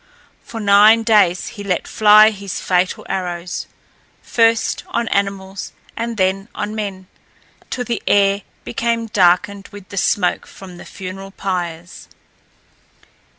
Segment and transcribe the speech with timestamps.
[0.43, 3.67] For nine days he let fly his fatal arrows,
[4.23, 7.05] first on animals and then on men,
[7.69, 12.07] till the air became darkened with the smoke from the funeral pyres.